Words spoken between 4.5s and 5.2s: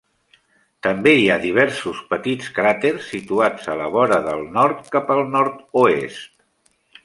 nord cap